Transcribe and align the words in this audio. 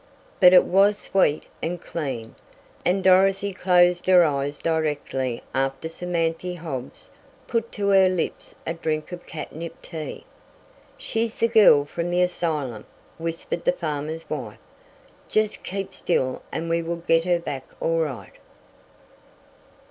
But 0.39 0.51
it 0.51 0.63
was 0.63 0.97
sweet 0.97 1.43
and 1.61 1.79
clean, 1.79 2.33
and 2.83 3.03
Dorothy 3.03 3.53
closed 3.53 4.07
her 4.07 4.23
eyes 4.23 4.57
directly 4.57 5.43
after 5.53 5.87
Samanthy 5.89 6.55
Hobbs 6.55 7.11
put 7.45 7.71
to 7.73 7.89
her 7.89 8.09
lips 8.09 8.55
a 8.65 8.73
drink 8.73 9.11
of 9.11 9.27
catnip 9.27 9.79
tea! 9.83 10.25
"She's 10.97 11.35
the 11.35 11.47
girl 11.47 11.85
from 11.85 12.09
the 12.09 12.23
asylum," 12.23 12.87
whispered 13.19 13.63
the 13.63 13.73
farmer's 13.73 14.27
wife. 14.27 14.57
"Jest 15.29 15.63
keep 15.63 15.93
still 15.93 16.41
and 16.51 16.67
we 16.67 16.81
will 16.81 17.03
git 17.07 17.25
her 17.25 17.37
back 17.37 17.65
all 17.79 17.99
right." 17.99 18.33